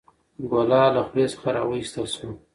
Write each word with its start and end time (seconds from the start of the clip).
ګوله 0.49 0.81
له 0.95 1.01
خولې 1.07 1.25
څخه 1.33 1.47
راویستل 1.55 2.05
شوه. 2.15 2.31